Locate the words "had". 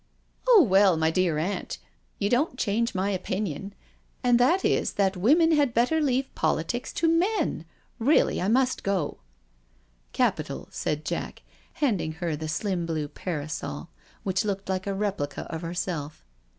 5.51-5.75